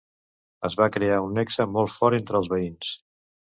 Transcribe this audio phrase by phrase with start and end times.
[0.69, 2.91] Es va crear un nexe molt fort entre els veïns.